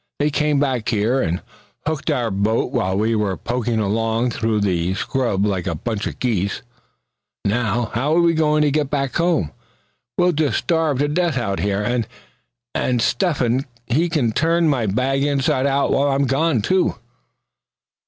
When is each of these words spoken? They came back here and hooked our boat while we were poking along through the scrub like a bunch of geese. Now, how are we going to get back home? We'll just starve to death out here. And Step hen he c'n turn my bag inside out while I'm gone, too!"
They 0.17 0.31
came 0.31 0.59
back 0.59 0.89
here 0.89 1.21
and 1.21 1.43
hooked 1.85 2.09
our 2.09 2.31
boat 2.31 2.71
while 2.71 2.97
we 2.97 3.13
were 3.15 3.37
poking 3.37 3.77
along 3.77 4.31
through 4.31 4.61
the 4.61 4.95
scrub 4.95 5.45
like 5.45 5.67
a 5.67 5.75
bunch 5.75 6.07
of 6.07 6.17
geese. 6.17 6.63
Now, 7.45 7.91
how 7.93 8.15
are 8.15 8.19
we 8.21 8.33
going 8.33 8.63
to 8.63 8.71
get 8.71 8.89
back 8.89 9.17
home? 9.17 9.51
We'll 10.17 10.31
just 10.31 10.57
starve 10.57 10.97
to 10.97 11.07
death 11.07 11.37
out 11.37 11.59
here. 11.59 11.83
And 12.73 12.99
Step 12.99 13.37
hen 13.37 13.67
he 13.85 14.09
c'n 14.09 14.31
turn 14.31 14.67
my 14.67 14.87
bag 14.87 15.21
inside 15.21 15.67
out 15.67 15.91
while 15.91 16.07
I'm 16.09 16.25
gone, 16.25 16.63
too!" 16.63 16.95